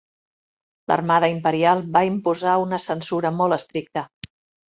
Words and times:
L'Armada 0.91 1.27
Imperial 1.33 1.83
va 1.97 2.03
imposar 2.09 2.55
una 2.63 2.81
censura 2.87 3.33
molt 3.43 3.57
estricta. 3.59 4.07